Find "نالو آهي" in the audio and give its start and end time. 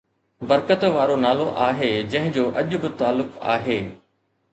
1.25-1.89